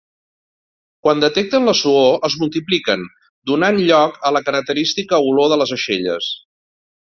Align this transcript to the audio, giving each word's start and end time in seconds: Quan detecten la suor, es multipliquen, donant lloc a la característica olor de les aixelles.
Quan 1.07 1.19
detecten 1.23 1.67
la 1.69 1.75
suor, 1.79 2.09
es 2.29 2.37
multipliquen, 2.43 3.03
donant 3.51 3.77
lloc 3.91 4.17
a 4.31 4.33
la 4.39 4.43
característica 4.49 5.21
olor 5.29 5.53
de 5.53 5.61
les 5.65 5.77
aixelles. 5.79 6.33